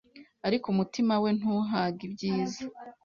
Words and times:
ariko 0.47 0.65
umutima 0.73 1.13
we 1.23 1.29
ntuhage 1.37 2.01
ibyiza, 2.07 2.61